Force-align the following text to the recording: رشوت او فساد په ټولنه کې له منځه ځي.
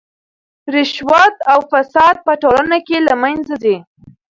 رشوت 0.73 1.35
او 1.51 1.59
فساد 1.71 2.15
په 2.25 2.33
ټولنه 2.43 2.77
کې 2.87 2.97
له 3.07 3.13
منځه 3.23 3.55
ځي. 3.63 3.77